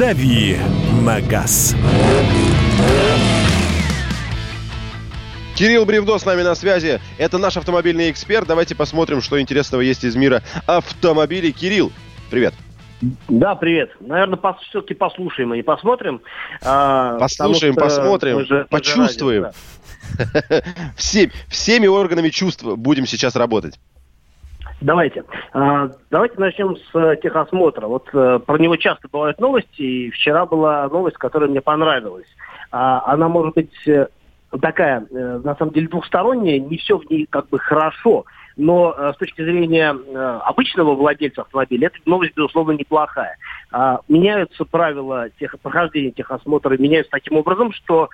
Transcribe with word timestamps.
«Дави 0.00 0.56
на 1.02 1.20
газ». 1.20 1.76
Кирилл 5.54 5.84
Бревдо 5.84 6.16
с 6.16 6.24
нами 6.24 6.40
на 6.40 6.54
связи. 6.54 7.02
Это 7.18 7.36
наш 7.36 7.58
автомобильный 7.58 8.10
эксперт. 8.10 8.46
Давайте 8.48 8.74
посмотрим, 8.74 9.20
что 9.20 9.38
интересного 9.38 9.82
есть 9.82 10.02
из 10.04 10.16
мира 10.16 10.42
автомобилей. 10.64 11.52
Кирилл, 11.52 11.92
привет. 12.30 12.54
Да, 13.28 13.54
привет. 13.56 13.90
Наверное, 14.00 14.38
пос, 14.38 14.56
все-таки 14.70 14.94
послушаем 14.94 15.52
и 15.52 15.60
посмотрим. 15.60 16.22
А, 16.62 17.18
послушаем, 17.18 17.74
посмотрим, 17.74 18.46
же, 18.46 18.66
почувствуем. 18.70 19.42
Радио, 19.44 19.52
да. 20.48 20.62
Всем, 20.96 21.30
всеми 21.48 21.88
органами 21.88 22.30
чувств 22.30 22.64
будем 22.64 23.06
сейчас 23.06 23.36
работать. 23.36 23.78
Давайте. 24.80 25.24
А, 25.52 25.90
давайте 26.10 26.38
начнем 26.38 26.76
с 26.76 26.94
э, 26.94 27.16
техосмотра. 27.22 27.86
Вот 27.86 28.08
э, 28.14 28.40
про 28.44 28.58
него 28.58 28.76
часто 28.76 29.08
бывают 29.12 29.38
новости, 29.38 29.82
и 29.82 30.10
вчера 30.10 30.46
была 30.46 30.88
новость, 30.88 31.18
которая 31.18 31.50
мне 31.50 31.60
понравилась. 31.60 32.26
А, 32.70 33.02
она 33.12 33.28
может 33.28 33.54
быть 33.54 33.86
э, 33.86 34.06
такая, 34.60 35.06
на 35.10 35.54
самом 35.56 35.72
деле, 35.72 35.88
двухсторонняя, 35.88 36.58
не 36.58 36.78
все 36.78 36.96
в 36.96 37.08
ней 37.10 37.26
как 37.28 37.48
бы 37.50 37.58
хорошо, 37.58 38.24
но 38.56 38.94
с 39.14 39.16
точки 39.16 39.42
зрения 39.42 39.90
обычного 40.44 40.94
владельца 40.94 41.42
автомобиля, 41.42 41.86
эта 41.86 41.98
новость, 42.04 42.34
безусловно, 42.34 42.72
неплохая. 42.72 43.36
А, 43.70 44.00
меняются 44.08 44.64
правила 44.64 45.28
прохождения 45.62 46.10
техосмотра, 46.10 46.76
меняются 46.76 47.12
таким 47.12 47.36
образом, 47.36 47.72
что 47.72 48.08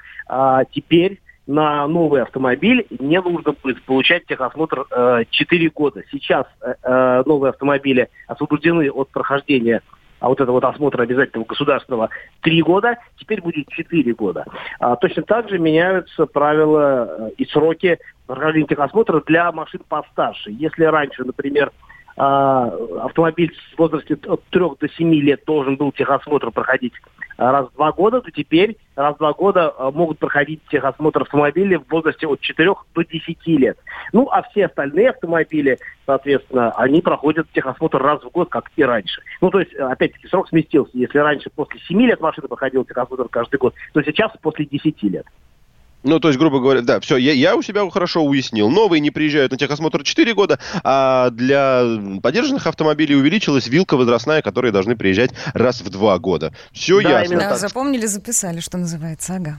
теперь 0.72 1.20
на 1.46 1.86
новый 1.86 2.22
автомобиль 2.22 2.86
не 2.90 3.20
нужно 3.20 3.52
будет 3.52 3.82
получать 3.82 4.26
техосмотр 4.26 4.86
э, 4.90 5.24
4 5.30 5.70
года. 5.70 6.02
Сейчас 6.10 6.46
э, 6.60 6.74
э, 6.82 7.22
новые 7.24 7.50
автомобили 7.50 8.08
освобождены 8.26 8.90
от 8.90 9.10
прохождения 9.10 9.82
а 10.18 10.28
вот 10.28 10.40
это 10.40 10.50
вот 10.50 10.64
осмотра 10.64 11.02
обязательного 11.02 11.46
государственного 11.46 12.08
3 12.42 12.62
года, 12.62 12.96
теперь 13.18 13.42
будет 13.42 13.68
4 13.68 14.14
года. 14.14 14.46
А, 14.80 14.96
точно 14.96 15.22
так 15.22 15.48
же 15.48 15.58
меняются 15.58 16.26
правила 16.26 17.06
э, 17.08 17.30
и 17.36 17.44
сроки 17.44 17.98
прохождения 18.26 18.66
техосмотра 18.66 19.20
для 19.26 19.52
машин 19.52 19.82
постарше. 19.88 20.50
Если 20.50 20.84
раньше, 20.84 21.24
например, 21.24 21.70
автомобиль 22.16 23.52
в 23.74 23.78
возрасте 23.78 24.18
от 24.26 24.42
3 24.44 24.60
до 24.80 24.88
7 24.88 25.14
лет 25.14 25.42
должен 25.46 25.76
был 25.76 25.92
техосмотр 25.92 26.50
проходить 26.50 26.94
раз 27.36 27.68
в 27.68 27.74
два 27.74 27.92
года, 27.92 28.20
то 28.20 28.30
теперь 28.30 28.76
раз 28.94 29.14
в 29.14 29.18
два 29.18 29.32
года 29.32 29.72
а, 29.76 29.90
могут 29.90 30.18
проходить 30.18 30.60
техосмотр 30.70 31.22
автомобилей 31.22 31.76
в 31.76 31.88
возрасте 31.90 32.26
от 32.26 32.40
4 32.40 32.74
до 32.94 33.04
10 33.04 33.46
лет. 33.46 33.78
Ну, 34.12 34.28
а 34.30 34.42
все 34.42 34.66
остальные 34.66 35.10
автомобили, 35.10 35.78
соответственно, 36.06 36.70
они 36.72 37.02
проходят 37.02 37.46
техосмотр 37.52 38.02
раз 38.02 38.22
в 38.22 38.30
год, 38.30 38.48
как 38.48 38.70
и 38.76 38.82
раньше. 38.82 39.20
Ну, 39.40 39.50
то 39.50 39.60
есть, 39.60 39.74
опять-таки, 39.74 40.28
срок 40.28 40.48
сместился. 40.48 40.92
Если 40.94 41.18
раньше 41.18 41.50
после 41.54 41.80
7 41.80 42.00
лет 42.02 42.20
машина 42.20 42.48
проходила 42.48 42.84
техосмотр 42.84 43.28
каждый 43.28 43.58
год, 43.58 43.74
то 43.92 44.02
сейчас 44.02 44.32
после 44.40 44.64
10 44.64 45.02
лет. 45.04 45.26
Ну, 46.06 46.20
то 46.20 46.28
есть, 46.28 46.38
грубо 46.38 46.60
говоря, 46.60 46.82
да, 46.82 47.00
все, 47.00 47.16
я, 47.16 47.32
я 47.32 47.56
у 47.56 47.62
себя 47.62 47.88
хорошо 47.90 48.22
уяснил. 48.22 48.70
Новые 48.70 49.00
не 49.00 49.10
приезжают 49.10 49.50
на 49.50 49.58
техосмотр 49.58 50.04
4 50.04 50.34
года, 50.34 50.60
а 50.84 51.30
для 51.30 51.82
подержанных 52.22 52.66
автомобилей 52.68 53.16
увеличилась 53.16 53.66
вилка 53.66 53.96
возрастная, 53.96 54.40
которые 54.40 54.70
должны 54.70 54.96
приезжать 54.96 55.32
раз 55.52 55.80
в 55.80 55.90
2 55.90 56.18
года. 56.20 56.52
Все 56.72 57.02
да, 57.02 57.20
ясно. 57.20 57.38
Да, 57.38 57.56
запомнили, 57.56 58.06
записали, 58.06 58.60
что 58.60 58.78
называется, 58.78 59.34
ага. 59.34 59.56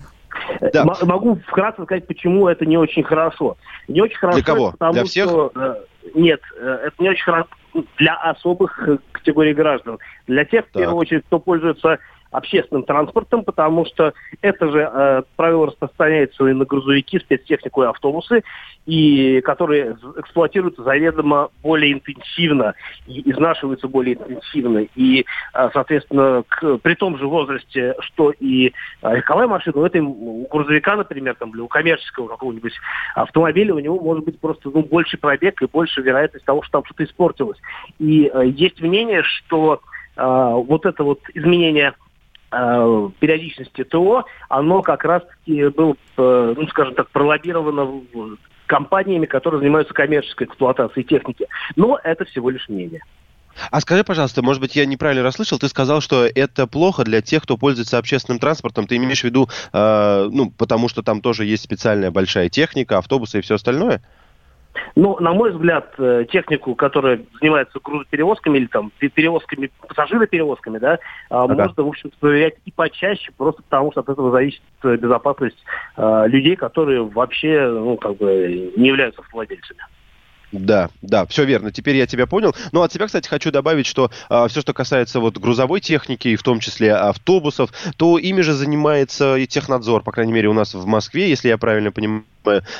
Да. 0.71 0.85
Могу 1.01 1.35
вкратце 1.47 1.83
сказать, 1.83 2.07
почему 2.07 2.47
это 2.47 2.65
не 2.65 2.77
очень 2.77 3.03
хорошо. 3.03 3.57
Не 3.89 4.01
очень 4.01 4.17
хорошо, 4.17 4.37
для 4.37 4.45
кого? 4.45 4.71
потому 4.71 4.93
для 4.93 5.03
всех? 5.03 5.27
что... 5.27 5.51
Э, 5.53 5.75
нет, 6.15 6.39
э, 6.59 6.79
это 6.85 6.95
не 6.99 7.09
очень 7.09 7.23
хорошо 7.23 7.49
для 7.97 8.15
особых 8.15 8.87
э, 8.87 8.97
категорий 9.11 9.53
граждан. 9.53 9.99
Для 10.27 10.45
тех, 10.45 10.65
в 10.67 10.71
первую 10.71 10.97
очередь, 10.97 11.25
кто 11.25 11.39
пользуется 11.39 11.99
общественным 12.31 12.83
транспортом, 12.83 13.43
потому 13.43 13.85
что 13.85 14.13
это 14.41 14.69
же 14.69 14.79
э, 14.79 15.21
правило 15.35 15.67
распространяется 15.67 16.45
и 16.47 16.53
на 16.53 16.65
грузовики, 16.65 17.19
спецтехнику 17.19 17.83
и 17.83 17.87
автобусы, 17.87 18.43
и 18.85 19.41
которые 19.41 19.97
эксплуатируются 20.17 20.83
заведомо 20.83 21.49
более 21.61 21.93
интенсивно 21.93 22.73
и 23.05 23.29
изнашиваются 23.29 23.87
более 23.87 24.15
интенсивно. 24.15 24.87
И, 24.95 25.25
э, 25.53 25.69
соответственно, 25.73 26.43
к, 26.47 26.77
при 26.77 26.95
том 26.95 27.17
же 27.17 27.27
возрасте, 27.27 27.95
что 27.99 28.31
и 28.31 28.73
э, 29.01 29.15
легковая 29.15 29.47
машина, 29.47 29.81
у, 29.81 29.85
этой, 29.85 30.01
у 30.01 30.47
грузовика, 30.47 30.95
например, 30.95 31.35
там, 31.35 31.51
или 31.51 31.61
у 31.61 31.67
коммерческого 31.67 32.27
какого-нибудь 32.27 32.73
автомобиля, 33.15 33.75
у 33.75 33.79
него 33.79 33.99
может 33.99 34.23
быть 34.23 34.39
просто 34.39 34.69
ну, 34.73 34.83
больше 34.83 35.17
пробег 35.17 35.61
и 35.61 35.67
больше 35.67 36.01
вероятность 36.01 36.45
того, 36.45 36.63
что 36.63 36.73
там 36.73 36.85
что-то 36.85 37.03
испортилось. 37.03 37.59
И 37.99 38.31
э, 38.33 38.47
есть 38.47 38.81
мнение, 38.81 39.23
что 39.23 39.81
э, 40.15 40.23
вот 40.23 40.85
это 40.85 41.03
вот 41.03 41.19
изменение 41.33 41.93
Э, 42.49 43.09
периодичности 43.19 43.83
ТО, 43.83 44.23
оно 44.47 44.81
как 44.81 45.03
раз-таки 45.03 45.67
было, 45.67 45.97
э, 46.17 46.53
ну, 46.55 46.67
скажем 46.69 46.95
так, 46.95 47.09
пролоббировано 47.09 48.01
компаниями, 48.67 49.25
которые 49.25 49.59
занимаются 49.59 49.93
коммерческой 49.93 50.47
эксплуатацией 50.47 51.05
техники. 51.05 51.47
Но 51.75 51.99
это 52.01 52.23
всего 52.23 52.49
лишь 52.49 52.69
мнение. 52.69 53.01
А 53.69 53.81
скажи, 53.81 54.05
пожалуйста, 54.05 54.41
может 54.41 54.61
быть, 54.61 54.77
я 54.77 54.85
неправильно 54.85 55.23
расслышал, 55.23 55.59
ты 55.59 55.67
сказал, 55.67 55.99
что 55.99 56.25
это 56.25 56.67
плохо 56.67 57.03
для 57.03 57.21
тех, 57.21 57.43
кто 57.43 57.57
пользуется 57.57 57.97
общественным 57.97 58.39
транспортом. 58.39 58.87
Ты 58.87 58.95
имеешь 58.95 59.21
в 59.21 59.25
виду, 59.25 59.49
э, 59.73 60.29
ну, 60.31 60.49
потому 60.51 60.87
что 60.87 61.01
там 61.01 61.19
тоже 61.19 61.43
есть 61.43 61.63
специальная 61.63 62.11
большая 62.11 62.47
техника, 62.47 62.97
автобусы 62.99 63.39
и 63.39 63.41
все 63.41 63.55
остальное? 63.55 64.01
Ну, 64.95 65.19
на 65.19 65.33
мой 65.33 65.51
взгляд, 65.51 65.93
э, 65.97 66.25
технику, 66.29 66.75
которая 66.75 67.21
занимается 67.39 67.79
грузоперевозками 67.83 68.57
или 68.57 68.65
там 68.67 68.91
перевозками, 68.97 69.71
пассажироперевозками, 69.87 70.77
да, 70.79 70.99
а, 71.29 71.43
ага. 71.43 71.55
можно, 71.55 71.83
в 71.83 71.87
общем-то, 71.87 72.17
проверять 72.19 72.55
и 72.65 72.71
почаще, 72.71 73.31
просто 73.37 73.61
потому 73.63 73.91
что 73.91 74.01
от 74.01 74.09
этого 74.09 74.31
зависит 74.31 74.61
э, 74.83 74.95
безопасность 74.95 75.57
э, 75.97 76.23
людей, 76.27 76.55
которые 76.55 77.03
вообще, 77.03 77.67
ну, 77.69 77.97
как 77.97 78.17
бы 78.17 78.73
не 78.75 78.87
являются 78.87 79.21
владельцами. 79.31 79.81
Да, 80.51 80.89
да, 81.01 81.25
все 81.25 81.43
верно. 81.43 81.71
Теперь 81.71 81.97
я 81.97 82.07
тебя 82.07 82.25
понял. 82.25 82.55
Ну, 82.71 82.81
от 82.81 82.93
себя, 82.93 83.05
кстати, 83.07 83.27
хочу 83.27 83.51
добавить, 83.51 83.85
что 83.85 84.05
э, 84.05 84.09
а, 84.29 84.47
все, 84.47 84.61
что 84.61 84.73
касается 84.73 85.19
вот 85.19 85.37
грузовой 85.37 85.81
техники, 85.81 86.29
и 86.29 86.35
в 86.35 86.43
том 86.43 86.59
числе 86.59 86.93
автобусов, 86.93 87.71
то 87.97 88.17
ими 88.17 88.41
же 88.41 88.53
занимается 88.53 89.35
и 89.35 89.45
технадзор, 89.45 90.03
по 90.03 90.11
крайней 90.11 90.33
мере, 90.33 90.47
у 90.47 90.53
нас 90.53 90.73
в 90.73 90.85
Москве, 90.85 91.29
если 91.29 91.49
я 91.49 91.57
правильно 91.57 91.91
понимаю 91.91 92.23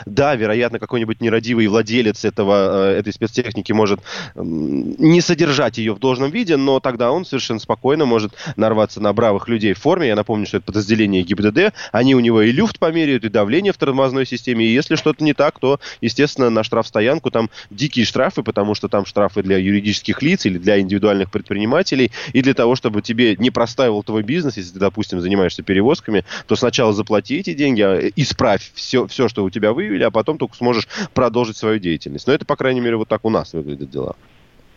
да, 0.06 0.36
вероятно, 0.36 0.80
какой-нибудь 0.80 1.22
нерадивый 1.22 1.68
владелец 1.68 2.26
этого, 2.26 2.92
э, 2.92 3.00
этой 3.00 3.14
спецтехники 3.14 3.72
может 3.72 4.00
не 4.36 5.22
содержать 5.22 5.78
ее 5.78 5.94
в 5.94 6.00
должном 6.00 6.32
виде, 6.32 6.58
но 6.58 6.80
тогда 6.80 7.12
он 7.12 7.26
совершенно 7.26 7.60
спокойно 7.60 8.06
может 8.06 8.34
нарваться 8.56 9.02
на 9.02 9.14
бравых 9.14 9.48
людей 9.48 9.74
в 9.74 9.80
форме. 9.80 10.08
Я 10.08 10.16
напомню, 10.16 10.46
что 10.46 10.58
это 10.58 10.66
подразделение 10.66 11.24
ГИБДД. 11.24 11.74
Они 11.92 12.16
у 12.16 12.20
него 12.20 12.42
и 12.42 12.52
люфт 12.52 12.80
померяют, 12.80 13.26
и 13.26 13.30
давление 13.30 13.74
в 13.74 13.78
тормозной 13.78 14.26
системе. 14.26 14.66
И 14.66 14.74
если 14.74 14.96
что-то 14.96 15.24
не 15.24 15.34
так, 15.34 15.60
то, 15.60 15.80
естественно, 16.02 16.50
на 16.50 16.64
штрафстоянку 16.64 17.32
там 17.32 17.50
дикие 17.70 18.06
штрафы, 18.06 18.44
потому 18.44 18.76
что 18.76 18.88
там 18.88 19.06
штрафы 19.06 19.44
для 19.44 19.58
юридических 19.58 20.22
лиц 20.22 20.46
или 20.46 20.58
для 20.58 20.80
индивидуальных 20.80 21.32
предпринимателей. 21.32 22.12
И 22.34 22.42
для 22.42 22.54
того, 22.54 22.76
чтобы 22.76 23.02
тебе 23.02 23.36
не 23.38 23.52
простаивал 23.52 24.04
твой 24.04 24.24
бизнес, 24.24 24.58
если 24.58 24.74
ты, 24.74 24.80
допустим, 24.80 25.20
занимаешься 25.22 25.64
перевозками, 25.64 26.24
то 26.48 26.56
сначала 26.56 26.94
заплати 26.94 27.38
эти 27.38 27.54
деньги, 27.54 27.82
а, 27.82 28.12
исправь 28.16 28.72
все, 28.74 29.08
все 29.08 29.28
что 29.28 29.44
у 29.44 29.50
тебя 29.50 29.57
тебя 29.58 29.74
вывели, 29.74 30.04
а 30.04 30.12
потом 30.12 30.38
только 30.38 30.56
сможешь 30.56 30.88
продолжить 31.14 31.58
свою 31.58 31.80
деятельность. 31.80 32.28
Но 32.28 32.34
это, 32.34 32.46
по 32.46 32.56
крайней 32.56 32.82
мере, 32.82 32.98
вот 32.98 33.08
так 33.08 33.26
у 33.26 33.30
нас 33.30 33.54
выглядят 33.54 33.90
дела. 33.90 34.16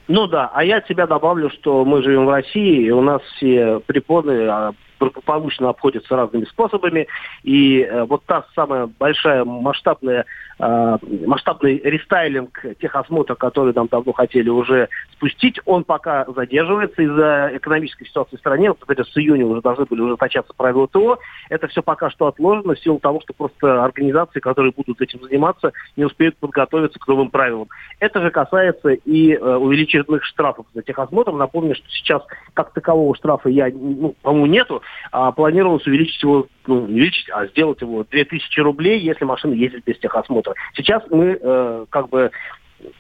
Ну 0.09 0.27
да, 0.27 0.51
а 0.53 0.65
я 0.65 0.79
от 0.79 0.89
себя 0.89 1.07
добавлю, 1.07 1.51
что 1.51 1.85
мы 1.85 2.03
живем 2.03 2.27
в 2.27 2.31
России, 2.31 2.87
и 2.87 2.91
у 2.91 3.01
нас 3.01 3.23
все 3.37 3.81
препоны 3.87 4.49
а, 4.49 4.73
благополучно 5.01 5.71
обходятся 5.71 6.15
разными 6.15 6.45
способами. 6.45 7.09
И 7.43 7.81
э, 7.81 8.05
вот 8.05 8.23
та 8.27 8.45
самая 8.55 8.87
большая 8.87 9.45
масштабная 9.45 10.27
э, 10.59 10.97
масштабный 11.27 11.79
рестайлинг 11.79 12.65
техосмотра, 12.81 13.35
который 13.35 13.73
нам 13.75 13.89
давно 13.89 14.13
хотели 14.13 14.51
уже 14.51 14.89
спустить, 15.13 15.59
он 15.65 15.85
пока 15.85 16.27
задерживается 16.27 17.03
из-за 17.03 17.51
экономической 17.55 18.07
ситуации 18.07 18.37
в 18.37 18.41
стране. 18.41 18.69
Вот, 18.69 18.79
кстати, 18.81 19.03
с 19.03 19.17
июня 19.17 19.47
уже 19.47 19.63
должны 19.63 19.87
были 19.87 20.03
уже 20.03 20.17
начаться 20.21 20.53
правила 20.55 20.87
ТО. 20.87 21.19
Это 21.49 21.67
все 21.69 21.83
пока 21.83 22.11
что 22.11 22.27
отложено 22.27 22.75
в 22.75 22.81
силу 22.81 22.99
того, 22.99 23.21
что 23.21 23.33
просто 23.33 23.83
организации, 23.83 24.41
которые 24.41 24.73
будут 24.77 25.01
этим 25.01 25.23
заниматься, 25.23 25.73
не 25.97 26.05
успеют 26.05 26.37
подготовиться 26.37 26.99
к 26.99 27.09
новым 27.09 27.31
правилам. 27.31 27.69
Это 27.99 28.21
же 28.21 28.31
касается 28.31 28.91
и 28.91 29.33
э, 29.33 29.39
увеличенных 29.57 30.25
штрафов 30.25 30.67
за 30.75 30.83
техосмотр. 30.83 31.33
Напомню, 31.33 31.75
что 31.75 31.89
сейчас 31.89 32.23
как 32.53 32.73
такового 32.73 33.15
штрафа 33.15 33.49
я, 33.49 33.71
ну, 33.73 34.15
по-моему, 34.23 34.47
нету 34.47 34.83
а 35.13 35.33
планировалось 35.33 35.87
увеличить 35.87 36.23
его, 36.23 36.47
ну, 36.67 36.85
увеличить, 36.85 37.29
а 37.31 37.47
сделать 37.47 37.81
его 37.81 38.05
2000 38.05 38.61
рублей, 38.61 39.01
если 39.01 39.25
машина 39.25 39.55
ездит 39.55 39.85
без 39.85 39.99
техосмотра. 39.99 40.55
Сейчас 40.75 41.03
мы 41.11 41.39
э, 41.41 41.87
как 41.91 42.09
бы 42.09 42.31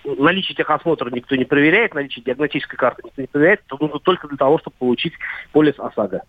наличие 0.04 0.56
техосмотра 0.56 1.10
никто 1.10 1.36
не 1.36 1.44
проверяет, 1.44 1.94
наличие 1.94 2.24
диагностической 2.24 2.78
карты 2.78 3.02
никто 3.04 3.22
не 3.22 3.28
проверяет, 3.28 3.62
только 4.02 4.28
для 4.28 4.36
того, 4.36 4.58
чтобы 4.58 4.76
получить 4.78 5.14
полис 5.52 5.78
ОСАГО. 5.78 6.22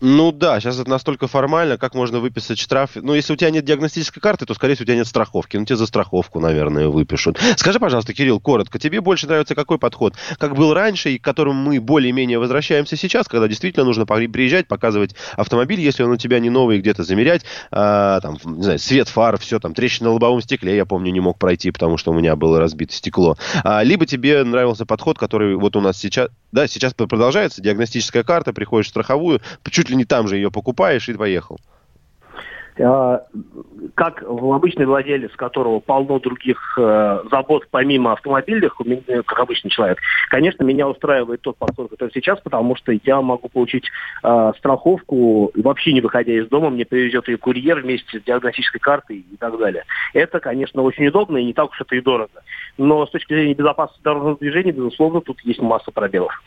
Ну 0.00 0.30
да, 0.30 0.60
сейчас 0.60 0.78
это 0.78 0.88
настолько 0.88 1.26
формально, 1.26 1.76
как 1.76 1.94
можно 1.94 2.20
выписать 2.20 2.58
штраф. 2.58 2.90
Ну, 2.94 3.14
если 3.14 3.32
у 3.32 3.36
тебя 3.36 3.50
нет 3.50 3.64
диагностической 3.64 4.20
карты, 4.20 4.46
то, 4.46 4.54
скорее 4.54 4.74
всего, 4.74 4.84
у 4.84 4.86
тебя 4.86 4.96
нет 4.96 5.08
страховки. 5.08 5.56
Ну, 5.56 5.64
тебе 5.64 5.76
за 5.76 5.86
страховку, 5.86 6.38
наверное, 6.38 6.86
выпишут. 6.88 7.38
Скажи, 7.56 7.80
пожалуйста, 7.80 8.14
Кирилл, 8.14 8.38
коротко, 8.38 8.78
тебе 8.78 9.00
больше 9.00 9.26
нравится 9.26 9.56
какой 9.56 9.78
подход? 9.78 10.14
Как 10.38 10.54
был 10.54 10.72
раньше 10.72 11.10
и 11.10 11.18
к 11.18 11.24
которому 11.24 11.60
мы 11.60 11.80
более-менее 11.80 12.38
возвращаемся 12.38 12.96
сейчас, 12.96 13.26
когда 13.26 13.48
действительно 13.48 13.84
нужно 13.84 14.06
приезжать, 14.06 14.68
показывать 14.68 15.16
автомобиль, 15.36 15.80
если 15.80 16.04
он 16.04 16.12
у 16.12 16.16
тебя 16.16 16.38
не 16.38 16.50
новый, 16.50 16.78
где-то 16.78 17.02
замерять, 17.02 17.42
а, 17.72 18.20
там, 18.20 18.38
не 18.44 18.62
знаю, 18.62 18.78
свет 18.78 19.08
фар, 19.08 19.36
все, 19.38 19.58
там, 19.58 19.74
трещина 19.74 20.10
на 20.10 20.12
лобовом 20.14 20.42
стекле, 20.42 20.76
я 20.76 20.86
помню, 20.86 21.10
не 21.10 21.20
мог 21.20 21.38
пройти, 21.38 21.72
потому 21.72 21.96
что 21.96 22.12
у 22.12 22.14
меня 22.14 22.36
было 22.36 22.60
разбито 22.60 22.94
стекло. 22.94 23.36
А, 23.64 23.82
либо 23.82 24.06
тебе 24.06 24.44
нравился 24.44 24.86
подход, 24.86 25.18
который 25.18 25.56
вот 25.56 25.74
у 25.74 25.80
нас 25.80 25.98
сейчас, 25.98 26.28
да, 26.52 26.68
сейчас 26.68 26.94
продолжается, 26.94 27.60
диагностическая 27.60 28.22
карта, 28.22 28.52
приходишь 28.52 28.86
в 28.86 28.90
страховую, 28.90 29.40
чуть 29.70 29.87
чуть 29.88 29.90
ли 29.90 29.96
не 29.96 30.04
там 30.04 30.28
же 30.28 30.36
ее 30.36 30.50
покупаешь 30.50 31.08
и 31.08 31.14
поехал. 31.14 31.58
А, 32.80 33.22
как 33.96 34.22
обычный 34.22 34.86
владелец, 34.86 35.32
которого 35.32 35.80
полно 35.80 36.20
других 36.20 36.78
э, 36.78 37.22
забот 37.28 37.66
помимо 37.72 38.12
автомобильных, 38.12 38.80
как 39.26 39.40
обычный 39.40 39.70
человек, 39.70 39.98
конечно, 40.30 40.62
меня 40.62 40.88
устраивает 40.88 41.40
тот 41.40 41.56
подход, 41.56 41.90
который 41.90 42.10
сейчас, 42.14 42.38
потому 42.40 42.76
что 42.76 42.92
я 43.02 43.20
могу 43.20 43.48
получить 43.48 43.90
э, 44.22 44.52
страховку, 44.58 45.50
вообще 45.56 45.92
не 45.92 46.00
выходя 46.00 46.32
из 46.34 46.46
дома, 46.48 46.70
мне 46.70 46.84
привезет 46.84 47.26
ее 47.26 47.36
курьер 47.38 47.80
вместе 47.80 48.20
с 48.20 48.22
диагностической 48.22 48.80
картой 48.80 49.24
и 49.28 49.36
так 49.36 49.58
далее. 49.58 49.84
Это, 50.14 50.38
конечно, 50.38 50.82
очень 50.82 51.08
удобно 51.08 51.38
и 51.38 51.44
не 51.44 51.54
так 51.54 51.70
уж 51.70 51.80
это 51.80 51.96
и 51.96 52.00
дорого. 52.00 52.42
Но 52.76 53.04
с 53.06 53.10
точки 53.10 53.32
зрения 53.32 53.54
безопасности 53.54 54.04
дорожного 54.04 54.36
движения, 54.36 54.70
безусловно, 54.70 55.20
тут 55.20 55.40
есть 55.40 55.60
масса 55.60 55.90
пробелов. 55.90 56.40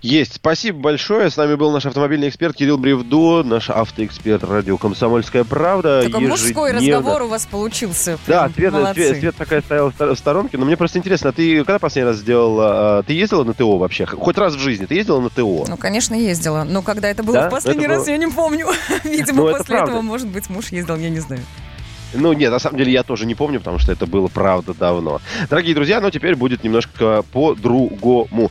Есть. 0.00 0.36
Спасибо 0.36 0.78
большое. 0.78 1.30
С 1.30 1.36
нами 1.36 1.54
был 1.54 1.70
наш 1.70 1.86
автомобильный 1.86 2.28
эксперт 2.28 2.56
Кирилл 2.56 2.78
Бревдо, 2.78 3.42
наш 3.42 3.70
автоэксперт 3.70 4.44
радио 4.44 4.76
«Комсомольская 4.76 5.44
правда». 5.44 6.02
Такой 6.02 6.22
Ежедневно... 6.22 6.28
мужской 6.28 6.72
разговор 6.72 7.22
у 7.22 7.28
вас 7.28 7.46
получился. 7.46 8.18
Прям 8.26 8.52
да, 8.56 8.92
Свет, 8.92 8.94
Свет, 8.94 9.20
Свет 9.20 9.36
такая 9.36 9.60
стояла 9.62 9.92
в 9.96 10.14
сторонке. 10.16 10.58
Но 10.58 10.64
мне 10.64 10.76
просто 10.76 10.98
интересно, 10.98 11.30
а 11.30 11.32
ты 11.32 11.64
когда 11.64 11.78
последний 11.78 12.10
раз 12.10 12.18
сделала... 12.18 13.02
Ты 13.06 13.12
ездила 13.14 13.44
на 13.44 13.54
ТО 13.54 13.78
вообще? 13.78 14.06
Хоть 14.06 14.38
раз 14.38 14.54
в 14.54 14.58
жизни 14.58 14.86
ты 14.86 14.94
ездила 14.94 15.20
на 15.20 15.30
ТО? 15.30 15.64
Ну, 15.68 15.76
конечно, 15.76 16.14
ездила. 16.14 16.64
Но 16.64 16.82
когда 16.82 17.08
это 17.08 17.22
было 17.22 17.42
да? 17.42 17.48
в 17.48 17.50
последний 17.50 17.84
это 17.84 17.94
раз, 17.94 18.04
было... 18.04 18.12
я 18.12 18.18
не 18.18 18.28
помню. 18.28 18.66
Видимо, 19.04 19.44
ну, 19.44 19.56
после 19.56 19.76
этого, 19.76 20.00
может 20.00 20.28
быть, 20.28 20.48
муж 20.48 20.68
ездил, 20.68 20.96
я 20.96 21.10
не 21.10 21.20
знаю. 21.20 21.42
Ну, 22.12 22.32
нет, 22.32 22.50
на 22.50 22.58
самом 22.58 22.76
деле 22.76 22.92
я 22.92 23.02
тоже 23.04 23.24
не 23.24 23.34
помню, 23.36 23.60
потому 23.60 23.78
что 23.78 23.92
это 23.92 24.06
было 24.06 24.26
правда 24.26 24.74
давно. 24.74 25.20
Дорогие 25.48 25.74
друзья, 25.74 26.00
но 26.00 26.10
теперь 26.10 26.34
будет 26.34 26.64
немножко 26.64 27.22
по-другому. 27.32 28.50